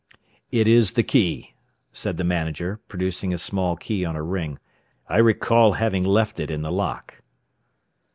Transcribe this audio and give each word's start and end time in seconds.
"It 0.51 0.67
is 0.67 0.93
the 0.93 1.03
key," 1.03 1.53
said 1.93 2.17
the 2.17 2.23
manager, 2.23 2.79
producing 2.87 3.35
a 3.35 3.37
small 3.37 3.75
key 3.75 4.03
on 4.03 4.15
a 4.15 4.23
ring. 4.23 4.57
"I 5.07 5.17
recall 5.17 5.73
having 5.73 6.03
left 6.03 6.39
it 6.39 6.49
in 6.49 6.63
the 6.63 6.71
lock." 6.71 7.21